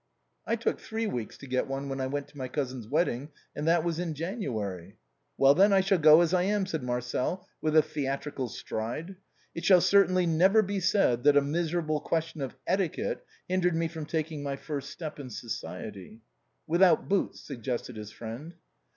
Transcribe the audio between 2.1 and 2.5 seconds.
to my